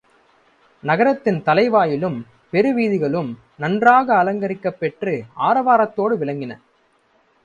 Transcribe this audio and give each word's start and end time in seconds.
நகரத்தின் 0.83 1.41
தலைவாயிலும் 1.45 2.15
பெருவீதிகளும் 2.53 3.29
நன்றாக 3.57 4.23
அலங்கரிக்கப் 4.23 4.79
பெற்று 4.79 5.13
ஆரவாரத்தோடு 5.39 6.17
விளங்கின. 6.17 6.51